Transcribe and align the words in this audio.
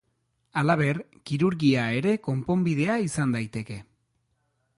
Halaber, 0.61 0.99
kirurgia 1.31 1.83
ere 1.99 2.15
konponbidea 2.29 2.97
izan 3.05 3.37
daiteke. 3.39 3.79